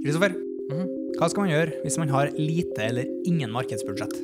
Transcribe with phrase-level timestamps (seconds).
[0.00, 0.86] Kristoffer, Mhm.
[1.18, 4.14] hva skal man gjøre hvis man har lite eller ingen markedsbudsjett?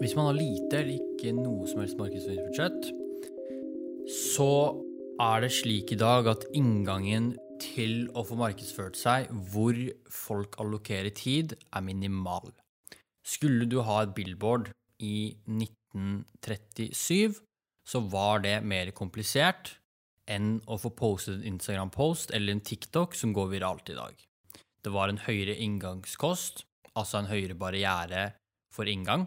[0.00, 2.90] Hvis man har lite eller ikke noe som helst markedsbudsjett,
[4.10, 4.82] så
[5.20, 9.72] er det slik i dag at inngangen til å få markedsført seg, hvor
[10.10, 12.50] folk allokerer tid, er minimal.
[13.24, 17.40] Skulle du ha et billboard i 1937,
[17.86, 19.76] så var det mer komplisert
[20.26, 24.14] enn å få postet en Instagram-post eller en TikTok som går viralt i dag.
[24.86, 26.60] Det var en høyere inngangskost,
[26.94, 28.28] altså en høyere barriere
[28.70, 29.24] for inngang.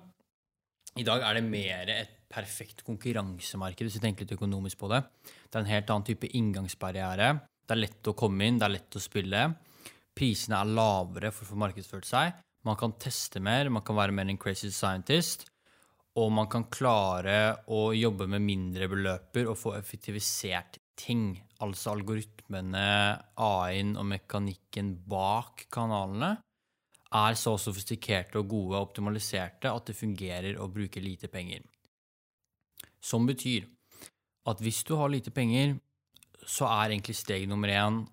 [0.96, 5.02] I dag er det mer et perfekt konkurransemarked, hvis vi tenker litt økonomisk på det.
[5.20, 7.34] Det er en helt annen type inngangsbarriere.
[7.68, 9.44] Det er lett å komme inn, det er lett å spille.
[10.16, 12.40] Prisene er lavere for å få markedsført seg.
[12.64, 15.50] Man kan teste mer, man kan være mer en crazy scientist.
[16.16, 21.34] Og man kan klare å jobbe med mindre beløper og få effektivisert ting.
[21.64, 22.86] Altså algoritmene,
[23.40, 26.36] AI-en og mekanikken bak kanalene
[27.10, 31.64] er så sofistikerte og gode og optimaliserte at det fungerer å bruke lite penger.
[33.02, 33.66] Som betyr
[34.50, 35.78] at hvis du har lite penger,
[36.46, 38.04] så er egentlig steg nummer én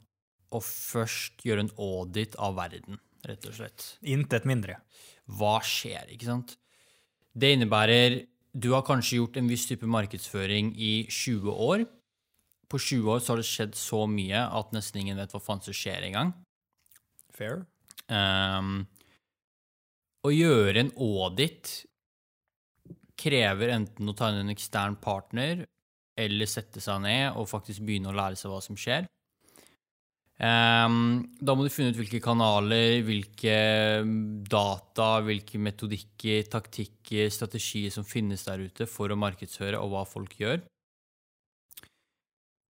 [0.54, 3.86] å først gjøre en audit av verden, rett og slett.
[4.06, 4.80] Intet mindre.
[5.26, 6.56] Hva skjer, ikke sant?
[7.36, 8.22] Det innebærer
[8.56, 11.84] du har kanskje gjort en viss type markedsføring i 20 år.
[12.70, 15.62] På 20 år så har det skjedd så mye at nesten ingen vet hva faen
[15.62, 16.32] som skjer engang.
[17.36, 17.62] Fair.
[18.10, 18.86] Um,
[20.26, 21.72] å gjøre en audit
[23.16, 25.64] krever enten å ta inn en ekstern partner
[26.16, 29.06] eller sette seg ned og faktisk begynne å lære seg hva som skjer.
[30.36, 33.56] Um, da må du finne ut hvilke kanaler, hvilke
[34.44, 40.36] data, hvilke metodikker, taktikker, strategier som finnes der ute for å markedsføre, og hva folk
[40.42, 40.60] gjør.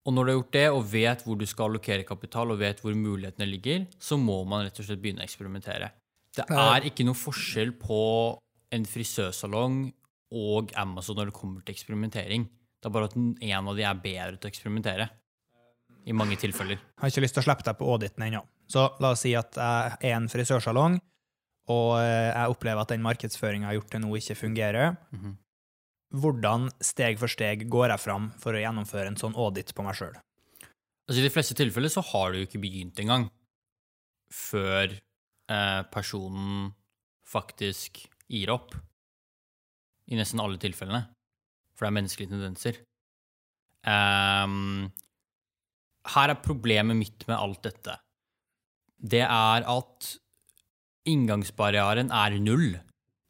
[0.07, 2.81] Og når du har gjort det, og vet hvor du skal allokere kapital, og vet
[2.83, 5.91] hvor mulighetene ligger, så må man rett og slett begynne å eksperimentere.
[6.37, 8.01] Det er ikke noe forskjell på
[8.77, 9.81] en frisørsalong
[10.37, 12.47] og Amazon når det kommer til eksperimentering.
[12.47, 15.08] Det er bare at en av de er bedre til å eksperimentere.
[16.07, 16.79] I mange tilfeller.
[16.79, 18.45] Jeg har ikke lyst til å slippe deg på auditen ennå.
[18.70, 21.01] Så la oss si at jeg er en frisørsalong,
[21.75, 24.95] og eh, jeg opplever at den markedsføringa jeg har gjort til nå, ikke fungerer.
[25.17, 25.35] Mhm.
[26.14, 29.98] Hvordan steg for steg går jeg fram for å gjennomføre en sånn audit på meg
[29.98, 30.14] sjøl?
[31.06, 33.28] Altså, I de fleste tilfeller så har du jo ikke begynt engang
[34.34, 36.72] før eh, personen
[37.27, 38.74] faktisk gir opp.
[40.06, 41.08] I nesten alle tilfellene.
[41.74, 42.78] For det er menneskelige tendenser.
[43.86, 44.88] Um,
[46.14, 47.98] her er problemet mitt med alt dette.
[48.96, 50.12] Det er at
[51.06, 52.78] inngangsbarrieren er null.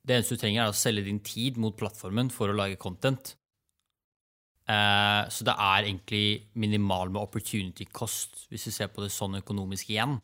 [0.07, 3.35] Det eneste du trenger, er å selge din tid mot plattformen for å lage content.
[4.67, 6.25] Eh, så det er egentlig
[6.59, 10.19] minimal med opportunity cost, hvis vi ser på det sånn økonomisk igjen.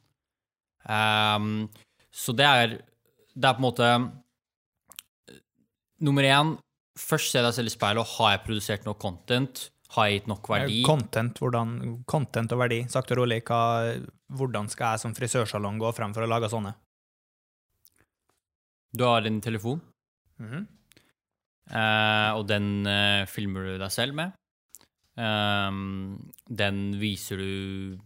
[0.91, 1.69] Ehm,
[2.11, 2.75] så det er,
[3.35, 3.89] det er på en måte
[6.03, 6.49] Nummer én,
[6.99, 9.61] først se deg selv i speilet, og har jeg produsert nok content?
[9.95, 10.81] Har jeg gitt nok verdi?
[10.83, 11.77] Content, hvordan,
[12.11, 13.39] content og verdi, sakte og rolig.
[13.47, 13.93] Hva,
[14.35, 16.73] hvordan skal jeg som frisørsalong gå frem for å lage sånne?
[18.93, 19.81] Du har en telefon,
[20.39, 20.67] mm -hmm.
[21.73, 24.33] uh, og den uh, filmer du deg selv med.
[25.17, 27.99] Um, den viser du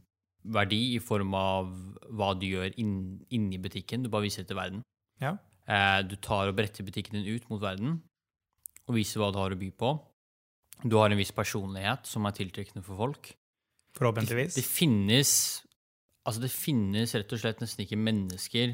[0.45, 1.71] verdi i form av
[2.11, 4.03] hva du gjør inn, inni butikken.
[4.03, 4.83] Du bare viser det til verden.
[5.21, 5.37] Ja.
[5.67, 8.03] Uh, du tar og bretter butikken din ut mot verden
[8.87, 9.93] og viser hva du har å by på.
[10.85, 13.35] Du har en viss personlighet som er tiltrekkende for folk.
[13.97, 14.55] Forhåpentligvis.
[14.55, 15.63] Det finnes
[16.27, 18.73] Altså, det finnes rett og slett nesten ikke mennesker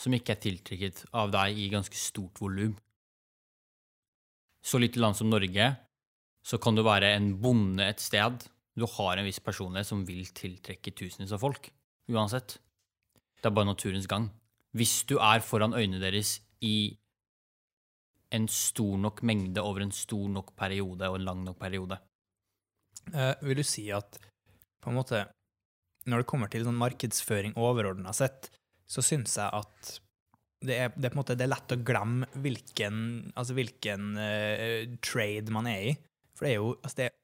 [0.00, 2.74] som ikke er tiltrekket av deg i ganske stort volum.
[4.64, 5.68] Så lite land som Norge,
[6.44, 8.46] så kan du være en bonde et sted.
[8.74, 11.70] Du har en viss personlighet som vil tiltrekke tusenvis av folk.
[12.10, 12.58] Uansett.
[13.38, 14.30] Det er bare naturens gang.
[14.74, 16.96] Hvis du er foran øynene deres i
[18.34, 21.98] en stor nok mengde over en stor nok periode og en lang nok periode.
[23.12, 24.18] Eh, vil du si at
[24.82, 25.22] på en måte,
[26.10, 28.50] når det kommer til sånn markedsføring overordna sett,
[28.90, 29.78] så syns jeg at
[30.64, 32.96] det er, det er på en måte det er lett å glemme hvilken,
[33.36, 35.92] altså hvilken uh, trade man er i.
[36.34, 37.14] For det er jo altså det er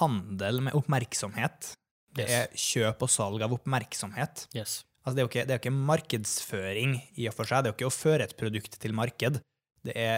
[0.00, 1.58] handel med oppmerksomhet.
[2.18, 4.34] Det er kjøp og salg av oppmerksomhet.
[4.56, 4.72] Yes.
[5.04, 7.58] Altså det, er jo ikke, er ikke markedsføring i og for seg.
[7.62, 9.34] Det er jo ikke å føre et produkt til marked.
[9.86, 10.16] Det er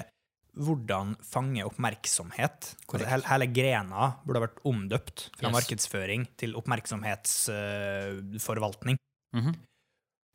[0.59, 2.75] hvordan fange oppmerksomhet.
[2.85, 5.55] Altså, hele, hele grena burde ha vært omdøpt fra Yes.
[5.57, 8.97] markedsføring til oppmerksomhetsforvaltning.
[9.37, 9.53] Mhm.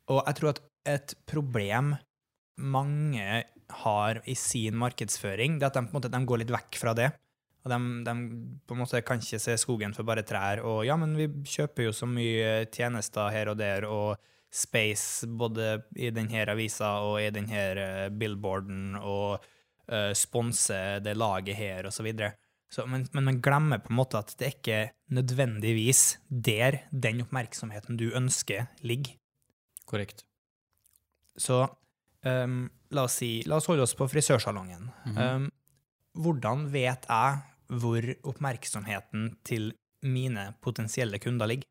[0.08, 1.94] Og jeg tror at et problem
[2.58, 3.44] mange
[3.84, 6.78] har i sin markedsføring, det er at de, på en måte, de går litt vekk
[6.80, 7.10] fra det.
[7.66, 8.14] Og de, de
[8.64, 10.62] på en måte kan ikke se skogen for bare trær.
[10.64, 14.16] Og ja, men vi kjøper jo så mye tjenester her og der, og
[14.48, 19.44] space både i denne avisa og i denne eh, billboarden, og
[19.92, 22.32] uh, sponse det laget her, og så videre.
[22.72, 24.80] Så, men, men man glemmer på en måte at det er ikke
[25.16, 29.16] nødvendigvis der den oppmerksomheten du ønsker, ligger.
[29.88, 30.24] Korrekt.
[31.38, 32.58] Så um,
[32.92, 34.90] la, oss si, la oss holde oss på frisørsalongen.
[35.16, 35.48] um,
[36.18, 39.70] hvordan vet jeg hvor oppmerksomheten til
[40.08, 41.68] mine potensielle kunder ligger?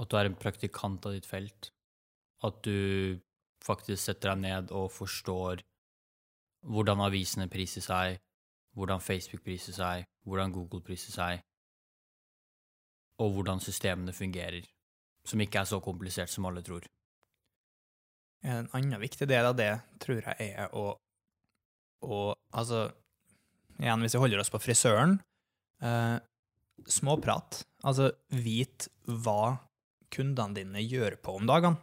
[0.00, 1.68] At du er en praktikant av ditt felt.
[2.42, 3.20] At du
[3.62, 5.62] faktisk setter deg ned og forstår
[6.66, 8.18] hvordan avisene priser seg,
[8.78, 11.42] hvordan Facebook priser seg, hvordan Google priser seg,
[13.22, 14.64] og hvordan systemene fungerer,
[15.28, 16.86] som ikke er så komplisert som alle tror.
[18.42, 19.70] En annen viktig del av det
[20.02, 20.92] tror jeg er å,
[22.02, 22.20] å
[22.52, 22.88] Altså,
[23.78, 25.14] igjen, hvis vi holder oss på frisøren
[25.80, 26.18] eh,
[26.90, 27.62] Småprat.
[27.86, 29.54] Altså, vit hva
[30.12, 31.78] kundene dine gjør på om dagene.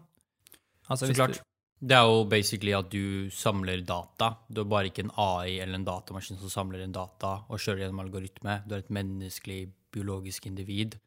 [0.89, 1.39] Altså, Så klart.
[1.80, 4.33] Det er jo basically at du samler data.
[4.51, 7.86] Du er bare ikke en AI eller en datamaskin som samler en data og kjører
[7.86, 8.57] gjennom algoritme.
[8.68, 11.00] Du er et menneskelig, biologisk individ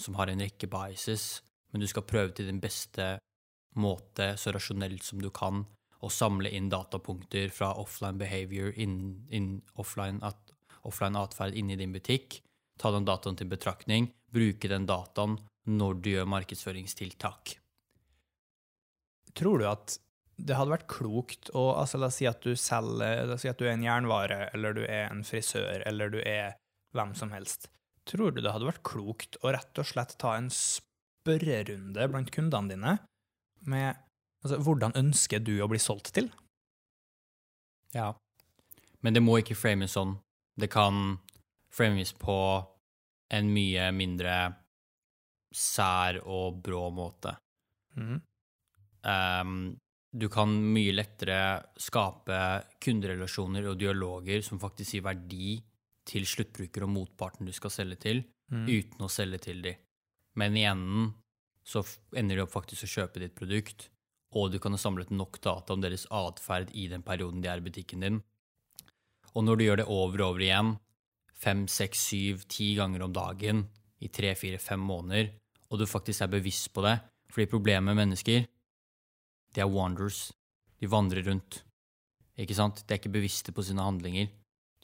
[0.00, 1.42] som har en rekke biases,
[1.74, 3.16] men du skal prøve til din beste
[3.74, 5.64] måte, så rasjonelt som du kan,
[6.04, 10.38] å samle inn datapunkter fra offline behavior, in, in offline, at,
[10.86, 12.38] offline atferd inni din butikk,
[12.78, 15.34] ta den dataen til betraktning, bruke den dataen
[15.66, 17.56] når du gjør markedsføringstiltak.
[19.34, 19.98] Tror du at
[20.34, 23.50] det hadde vært klokt å altså, La oss si at du selger La oss si
[23.50, 26.54] at du er en jernvare, eller du er en frisør, eller du er
[26.94, 27.66] hvem som helst.
[28.06, 30.50] Tror du det hadde vært klokt å rett og slett ta en
[31.24, 32.96] spørrerunde blant kundene dine
[33.64, 33.96] med
[34.44, 36.28] altså, hvordan ønsker du å bli solgt til?
[37.94, 38.12] Ja.
[39.00, 40.18] Men det må ikke frames sånn.
[40.54, 41.16] Det kan
[41.74, 42.36] frames på
[43.34, 44.36] en mye mindre
[45.54, 47.34] sær og brå måte.
[47.96, 48.18] Mm.
[49.04, 49.56] Um,
[50.14, 51.38] du kan mye lettere
[51.80, 52.38] skape
[52.82, 55.56] kunderelasjoner og dialoger som faktisk gir verdi
[56.06, 58.22] til sluttbruker og motparten du skal selge til,
[58.52, 58.66] mm.
[58.68, 59.80] uten å selge til dem.
[60.34, 61.12] Men i enden
[61.64, 61.84] så
[62.16, 63.88] ender de opp faktisk å kjøpe ditt produkt,
[64.34, 67.62] og du kan ha samlet nok data om deres atferd i den perioden de er
[67.62, 68.20] i butikken din.
[69.34, 70.74] Og når du gjør det over og over igjen,
[71.34, 73.64] fem, seks, syv, ti ganger om dagen
[74.02, 75.30] i tre, fire, fem måneder,
[75.70, 76.98] og du faktisk er bevisst på det,
[77.30, 78.44] fordi problemet med mennesker,
[79.54, 80.28] de er wanders.
[80.82, 81.62] De vandrer rundt.
[82.38, 82.82] Ikke sant?
[82.82, 84.26] De er ikke bevisste på sine handlinger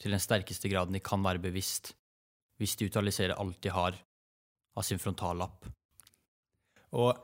[0.01, 1.91] til den sterkeste graden de kan være bevisst,
[2.57, 3.99] hvis de utaliserer alt de har
[4.77, 5.65] av sin frontallapp.
[6.93, 7.17] Og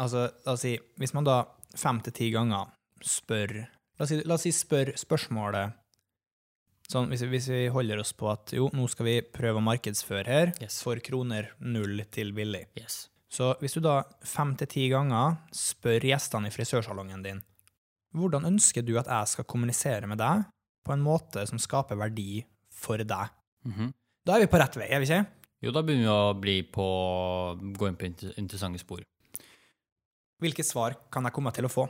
[0.00, 1.42] altså, la oss si, hvis man da
[1.76, 2.70] fem til ti ganger
[3.04, 3.54] spør
[4.00, 5.74] La oss si, la oss si spør spørsmålet
[6.90, 9.62] sånn, hvis, vi- hvis vi holder oss på at jo, nå skal vi prøve å
[9.62, 10.82] markedsføre her Yes.
[10.82, 12.66] for kroner null til billig.
[12.76, 13.08] Yes.
[13.30, 17.42] Så hvis du da fem til ti ganger spør gjestene i frisørsalongen din
[18.16, 20.46] hvordan ønsker du at jeg skal kommunisere med deg
[20.84, 23.28] på en måte som skaper verdi for deg,
[23.66, 23.92] Mhm.
[24.26, 25.26] da er vi på rett vei, er vi ikke?
[25.60, 26.86] Jo, da begynner vi å bli på
[27.60, 29.02] gå inn på interessante spor.
[30.40, 31.84] Hvilke svar kan jeg komme til å få?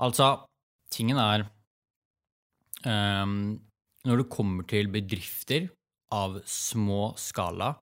[0.00, 0.28] Altså,
[0.92, 1.42] tingen er
[2.86, 3.58] um,
[4.06, 5.66] Når det kommer til bedrifter
[6.14, 7.74] av små skala,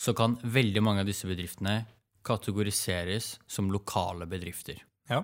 [0.00, 1.84] så kan veldig mange av disse bedriftene
[2.26, 4.80] kategoriseres som lokale bedrifter.
[5.08, 5.22] Ja.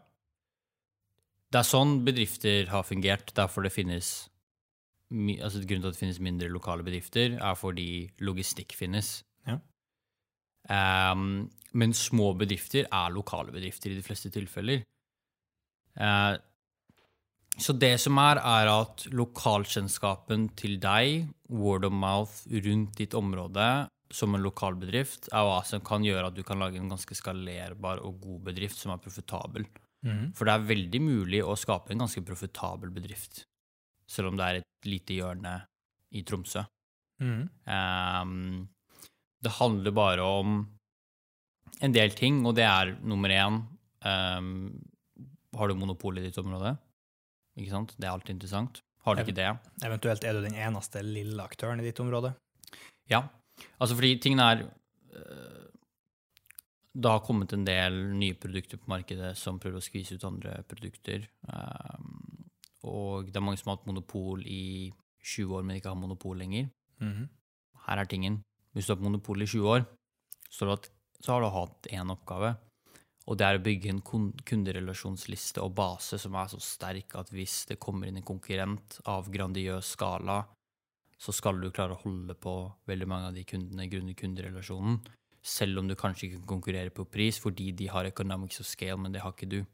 [1.52, 4.12] Det er sånn bedrifter har fungert, derfor det finnes
[5.12, 9.20] altså Grunnen til at det finnes mindre lokale bedrifter, er fordi logistikk finnes.
[9.48, 9.58] Ja.
[11.12, 14.84] Um, men små bedrifter er lokale bedrifter i de fleste tilfeller.
[15.98, 16.36] Uh,
[17.60, 23.66] så det som er, er at lokalkjennskapen til deg, word of mouth rundt ditt område
[24.12, 27.16] som en lokal bedrift, er hva som kan gjøre at du kan lage en ganske
[27.16, 29.68] skalerbar og god bedrift som er profitabel.
[30.34, 33.44] For det er veldig mulig å skape en ganske profitabel bedrift,
[34.12, 35.56] selv om det er et lite hjørne
[36.12, 36.62] i Tromsø.
[37.22, 37.42] Mm.
[37.64, 38.68] Um,
[39.42, 40.62] det handler bare om
[41.82, 43.60] en del ting, og det er nummer én
[44.04, 44.48] um,
[45.56, 46.76] Har du monopol i ditt område?
[47.58, 47.94] Ikke sant?
[47.98, 48.80] Det er alltid interessant.
[49.04, 49.50] Har du ikke det?
[49.84, 52.32] Eventuelt er du den eneste lille aktøren i ditt område.
[53.10, 53.24] Ja.
[53.82, 55.66] Altså fordi tingene er øh,
[56.94, 60.62] Det har kommet en del nye produkter på markedet som prøver å skvise ut andre
[60.68, 61.26] produkter.
[61.48, 62.21] ehm,
[62.82, 66.38] og det er mange som har hatt monopol i 20 år, men ikke har monopol
[66.38, 66.70] lenger.
[67.00, 67.28] Mhm.
[67.86, 68.42] Her er tingen.
[68.72, 69.86] Hvis du har hatt monopol i 20 år,
[70.50, 72.56] så har du hatt, så har du hatt én oppgave.
[73.30, 77.66] Og det er å bygge en kunderelasjonsliste og base som er så sterk at hvis
[77.70, 80.40] det kommer inn en konkurrent av grandiøs skala,
[81.22, 82.54] så skal du klare å holde på
[82.90, 85.02] veldig mange av de kundene grunnet kunderelasjonen.
[85.44, 88.96] selv om du kanskje ikke kan konkurrere på pris, fordi de har economics of scale,
[88.96, 89.64] men det har ikke du.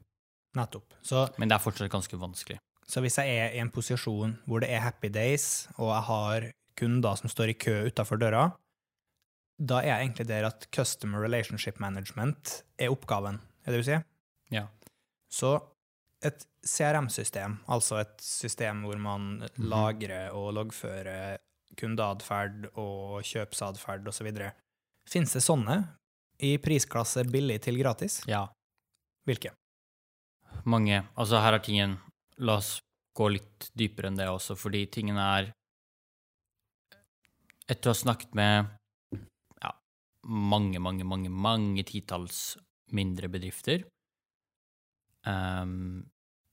[0.57, 0.95] Nettopp.
[1.05, 2.57] Så, Men det er fortsatt ganske vanskelig.
[2.89, 6.47] Så hvis jeg er i en posisjon hvor det er happy days, og jeg har
[6.79, 8.47] kunder som står i kø utafor døra,
[9.59, 14.05] da er jeg egentlig der at customer relationship management er oppgaven, er det du sier?
[14.53, 14.65] Ja.
[15.29, 15.59] Så
[16.25, 21.37] et CRM-system, altså et system hvor man lagrer og loggfører
[21.79, 24.31] kundeatferd og kjøpsatferd osv.,
[25.09, 25.81] fins det sånne
[26.43, 28.21] i prisklasse billig til gratis?
[28.27, 28.47] Ja.
[29.27, 29.53] Hvilke?
[30.65, 31.03] Mange.
[31.15, 31.99] Altså, her er tingen
[32.45, 32.77] La oss
[33.15, 35.49] gå litt dypere enn det også, fordi tingene er
[37.69, 38.65] Etter å ha snakket med
[39.61, 39.69] ja,
[40.25, 42.55] mange, mange, mange, mange titalls
[42.97, 43.83] mindre bedrifter,
[45.21, 46.01] um,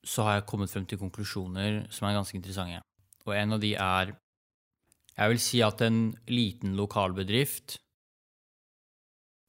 [0.04, 2.82] så har jeg kommet frem til konklusjoner som er ganske interessante.
[3.24, 4.12] Og en av de er
[5.16, 7.78] Jeg vil si at en liten lokalbedrift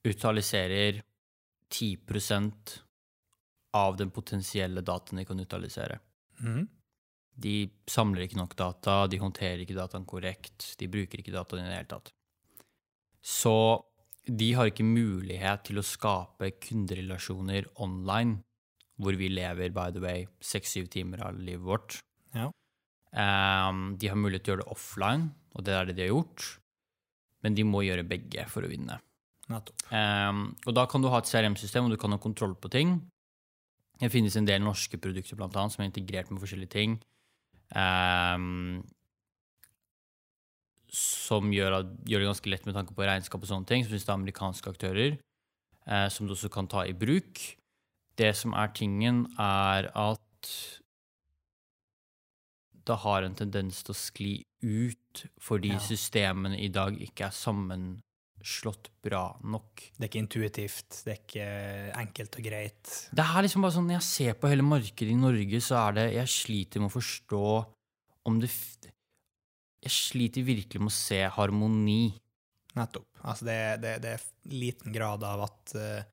[0.08, 1.02] utaliserer
[1.68, 2.78] 10%
[3.76, 6.00] av den potensielle dataen de kan utalisere.
[6.42, 6.68] Mhm.
[7.38, 11.68] De samler ikke nok data, de håndterer ikke dataen korrekt, de bruker ikke dataen i
[11.70, 12.10] det hele tatt.
[13.22, 13.54] Så
[14.26, 18.42] de har ikke mulighet til å skape kunderelasjoner online,
[18.98, 22.00] hvor vi lever, by the way, seks-syv timer av livet vårt.
[22.34, 22.50] Ja.
[23.14, 26.16] Um, de har mulighet til å gjøre det offline, og det er det de har
[26.16, 26.48] gjort,
[27.46, 28.98] men de må gjøre begge for å vinne.
[29.96, 32.98] Ehm, og da kan du ha et CRM-system, og du kan ha kontroll på ting.
[33.98, 36.98] Det finnes en del norske produkter blant annet, som er integrert med forskjellige ting.
[37.74, 38.84] Um,
[40.94, 43.84] som gjør, at, gjør det ganske lett med tanke på regnskap og sånne ting.
[43.84, 45.18] Så finnes det amerikanske aktører
[45.90, 47.42] uh, som du også kan ta i bruk.
[48.18, 50.54] Det som er tingen, er at
[52.88, 55.82] det har en tendens til å skli ut fordi Ja.
[55.84, 57.36] systemene i dag ikke er
[58.38, 59.92] sammenslått bra nok.
[59.98, 61.48] Det er ikke intuitivt, det er ikke
[62.02, 62.92] enkelt og greit.
[63.12, 65.94] Det er liksom bare sånn, Når jeg ser på hele markedet i Norge, så er
[65.94, 67.66] det Jeg sliter med å forstå
[68.26, 68.50] om det
[69.84, 72.14] Jeg sliter virkelig med å se harmoni.
[72.76, 73.08] Nettopp.
[73.24, 76.04] Altså, det, det, det er liten grad av at uh,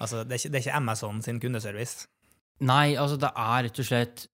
[0.00, 2.06] Altså, det er, ikke, det er ikke Amazon sin kundeservice.
[2.60, 4.26] Nei, altså, det er rett og slett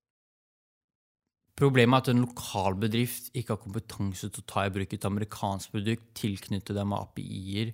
[1.59, 5.05] Problemet er at en lokal bedrift ikke har kompetanse til å ta i bruk et
[5.05, 7.73] amerikansk produkt, tilknytte det med API-er,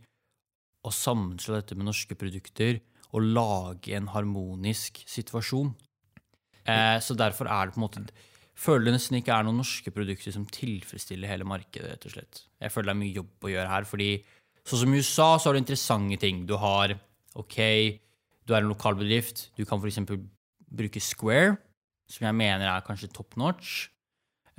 [0.84, 2.82] og sammenslå dette med norske produkter,
[3.16, 5.72] og lage en harmonisk situasjon.
[6.68, 8.04] Eh, så derfor er det på en måte
[8.60, 12.42] Føler det nesten ikke er noen norske produkter som tilfredsstiller hele markedet, rett og slett.
[12.60, 14.08] Jeg føler det er mye jobb å gjøre her, fordi
[14.68, 16.42] sånn som i USA, så har du interessante ting.
[16.44, 16.92] Du har
[17.40, 17.56] OK,
[18.44, 20.20] du er en lokal bedrift, du kan eksempel
[20.68, 21.56] bruke Square,
[22.10, 23.88] som jeg mener er kanskje top notch.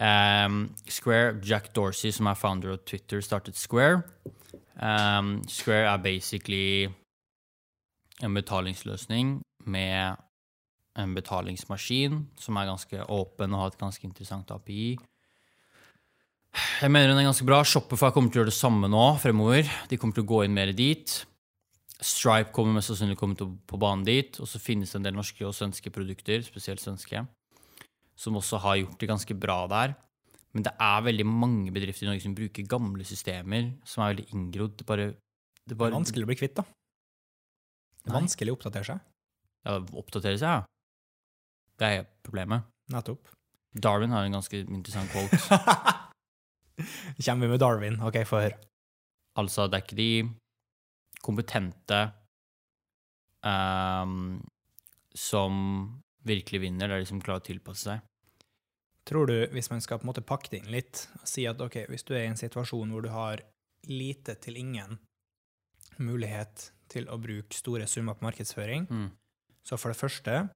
[0.00, 4.02] Um, Square, Jack Dorsey, som er founder av Twitter, startet Square.
[4.80, 6.88] Um, Square er basically
[8.24, 10.16] en betalingsløsning med
[10.98, 14.94] en betalingsmaskin som er ganske åpen og har et ganske interessant API.
[16.80, 17.60] Jeg mener den er ganske bra.
[17.62, 19.68] Shopify kommer til å gjøre det samme nå fremover.
[19.90, 21.12] De kommer til å gå inn mer dit.
[22.00, 24.40] Stripe kommer mest sannsynlig komme på banen dit.
[24.40, 27.22] Og så finnes det en del norske og svenske produkter, spesielt svenske,
[28.20, 29.96] som også har gjort det ganske bra der.
[30.52, 34.26] Men det er veldig mange bedrifter i Norge som bruker gamle systemer som er veldig
[34.34, 34.76] inngrodd.
[34.80, 35.06] Det bare,
[35.64, 36.66] det Det er vanskelig å bli kvitt, da.
[38.00, 39.04] Det er vanskelig å oppdatere seg.
[39.68, 40.62] Ja, oppdatere seg, ja.
[41.80, 42.66] Det er problemet.
[42.90, 43.30] Nettopp.
[43.70, 45.38] Darwin har en ganske interessant quote.
[47.24, 48.00] Kommer vi med Darwin?
[48.02, 48.58] OK, få høre.
[49.38, 50.12] Altså, det er ikke de
[51.22, 52.00] kompetente
[53.46, 54.40] um,
[55.14, 55.54] som
[56.26, 58.09] virkelig vinner, det er de som klarer å tilpasse seg.
[59.10, 61.80] Tror du, hvis man skal på en måte pakke det inn litt, si at ok,
[61.90, 63.40] hvis du er i en situasjon hvor du har
[63.90, 65.00] lite til ingen
[65.98, 69.10] mulighet til å bruke store summer på markedsføring, Mm.
[69.66, 70.48] så for det første,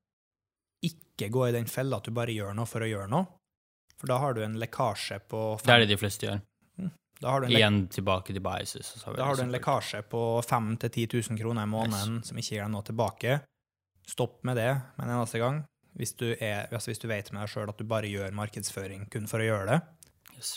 [0.83, 3.27] ikke gå i den fella at du bare gjør noe for å gjøre noe.
[3.99, 6.41] For da har du en lekkasje på Det er det de fleste gjør.
[7.21, 8.95] da har du en, Igjen tilbake til biases.
[9.05, 12.63] da har du en lekkasje på 5 000-10 000 kroner i måneden som ikke gir
[12.63, 13.41] deg noe tilbake.
[14.07, 15.65] Stopp med det med en eneste gang.
[15.95, 19.07] Hvis du, er, altså hvis du vet med deg sjøl at du bare gjør markedsføring
[19.13, 19.83] kun for å gjøre det.
[20.35, 20.57] Yes.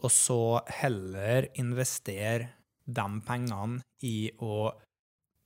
[0.00, 0.42] og så
[0.72, 2.54] heller investere
[2.88, 4.70] de pengene i å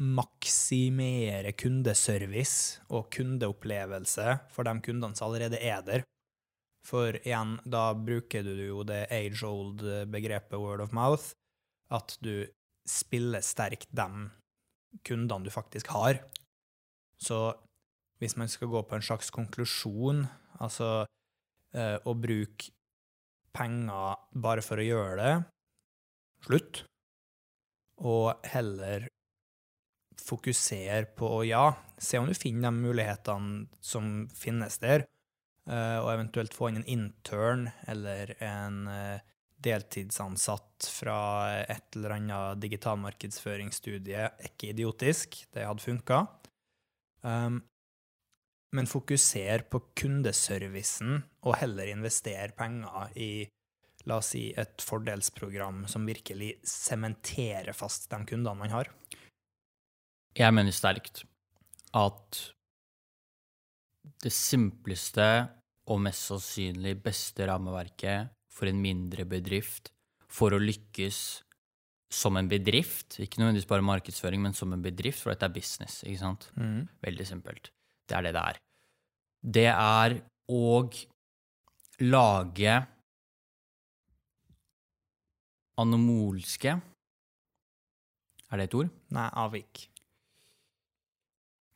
[0.03, 6.07] maksimere kundeservice og kundeopplevelse for de kundene som allerede er der.
[6.87, 11.31] For igjen, da bruker du jo det age-old begrepet word of mouth,
[11.95, 12.47] at du
[12.89, 14.09] spiller sterkt de
[15.07, 16.19] kundene du faktisk har.
[17.23, 17.53] Så
[18.23, 20.23] hvis man skal gå på en slags konklusjon,
[20.63, 21.03] altså
[21.75, 22.71] eh, å bruke
[23.53, 25.33] penger bare for å gjøre det,
[26.47, 26.85] slutt.
[28.03, 29.09] Og heller
[30.23, 35.07] fokusere på ja, se om du finner de mulighetene som finnes der,
[35.67, 39.27] eh, og eventuelt få inn en intern eller en eh,
[39.63, 41.19] deltidsansatt fra
[41.63, 44.31] et eller annet digitalmarkedsføringsstudie.
[44.47, 46.25] Ikke idiotisk, det hadde funka.
[47.23, 47.61] Um,
[48.73, 53.33] men fokuser på kundeservicen, og heller investere penger i
[54.09, 58.91] la oss si, et fordelsprogram som virkelig sementerer fast de kundene man har?
[60.39, 61.25] Jeg mener sterkt
[61.93, 62.41] at
[64.23, 65.29] det simpleste
[65.93, 69.93] og mest sannsynlig beste rammeverket for en mindre bedrift
[70.33, 71.43] for å lykkes
[72.13, 76.03] som en bedrift, ikke nødvendigvis bare markedsføring, men som en bedrift, for dette er business,
[76.05, 76.49] ikke sant?
[76.61, 76.85] Mm.
[77.05, 77.71] Veldig simpelt.
[78.09, 78.61] Det er det det er.
[79.43, 80.17] Det er
[80.53, 80.67] å
[82.03, 82.75] lage
[85.83, 86.75] anomolske
[88.53, 88.91] Er det et ord?
[89.17, 89.87] Nei, avvik.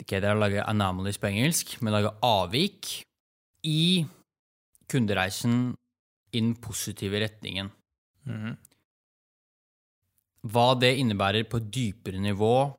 [0.02, 2.90] Okay, det er å lage anomalies på engelsk, men lage avvik
[3.64, 4.04] i
[4.92, 5.72] kundereisen
[6.36, 7.72] i den positive retningen.
[8.28, 8.58] Mhm.
[10.46, 12.76] Hva det innebærer på dypere nivå,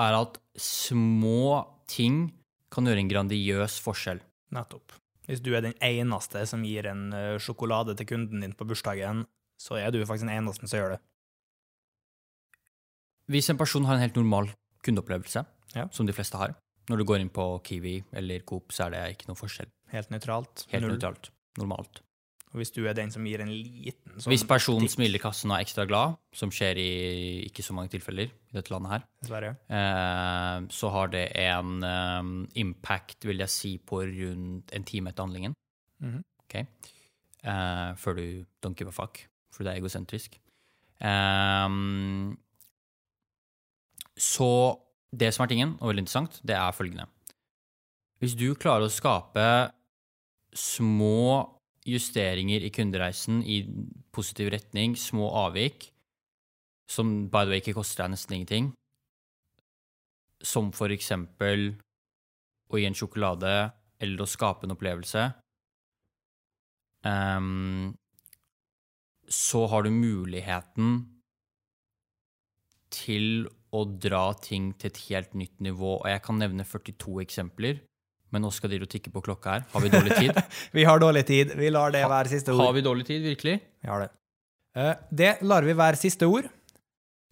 [0.00, 2.32] er at små ting
[2.72, 4.20] kan gjøre en grandiøs forskjell.
[4.54, 4.92] Nettopp.
[5.26, 9.24] Hvis du er den eneste som gir en eh, sjokolade til kunden din på bursdagen,
[9.58, 11.00] så er du faktisk den eneste som gjør det.
[13.32, 14.52] Hvis en person har en helt normal
[14.86, 15.44] kundeopplevelse,
[15.74, 15.88] Ja.
[15.90, 16.54] som de fleste har
[16.88, 19.66] Når du går inn på Kiwi eller Coop, så er det ikke noe forskjell.
[19.90, 20.66] Helt nøytralt.
[20.70, 21.30] Helt nøytralt.
[21.58, 21.98] Normalt.
[22.52, 25.50] Og hvis du er den som gir en liten sånn Hvis personen smiler i kassen
[25.50, 26.90] og er ekstra glad, som skjer i
[27.48, 29.50] ikke så mange tilfeller i dette landet her, Dessverre.
[29.68, 32.30] eh, så har det en eh,
[32.62, 35.54] impact, vil jeg si, på rundt en time etter handlingen.
[36.00, 36.22] Mhm.
[36.46, 36.54] Ok?
[37.46, 38.26] Eh, før du
[38.64, 39.20] don't give a fuck,
[39.52, 40.38] for det er egosentrisk.
[44.16, 44.48] Så
[45.12, 47.06] det som er tingen, og veldig interessant, det er følgende.
[48.20, 49.44] Hvis du klarer å skape
[50.56, 51.44] små
[51.86, 53.60] justeringer i kundereisen i
[54.14, 55.90] positiv retning, små avvik,
[56.90, 58.70] som by the way ikke koster deg nesten ingenting,
[60.42, 61.72] som for eksempel
[62.70, 63.54] å gi en sjokolade
[64.02, 65.26] eller å skape en opplevelse,
[67.06, 67.94] um,
[69.26, 70.98] så har du muligheten
[72.94, 75.98] til å dra ting til et helt nytt nivå.
[75.98, 77.80] Og jeg kan nevne 42 eksempler,
[78.36, 79.66] men nå skal dere tikke på klokka her.
[79.72, 80.38] Har vi dårlig tid?
[80.76, 81.56] Vi har dårlig tid.
[81.56, 82.60] Vi lar det være siste ord.
[82.66, 83.56] Har vi dårlig tid, virkelig?
[83.82, 84.10] Vi har det.
[84.76, 86.46] Eh, Det lar vi være siste ord.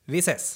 [0.09, 0.55] Vi ses.